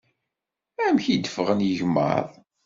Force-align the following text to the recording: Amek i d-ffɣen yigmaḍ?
Amek 0.85 1.05
i 1.07 1.15
d-ffɣen 1.17 1.65
yigmaḍ? 1.67 2.27